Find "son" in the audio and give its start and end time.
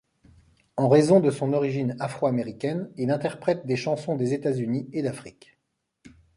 1.29-1.53